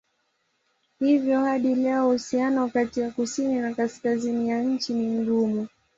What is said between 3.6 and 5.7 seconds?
kaskazini ya nchi ni mgumu.